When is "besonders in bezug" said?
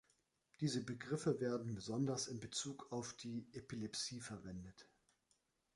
1.75-2.91